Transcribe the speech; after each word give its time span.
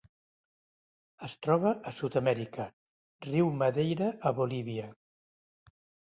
Es 1.25 1.33
troba 1.47 1.73
a 1.91 1.91
Sud-amèrica: 1.97 2.65
riu 3.25 3.51
Madeira 3.59 4.07
a 4.31 4.31
Bolívia. 4.41 4.87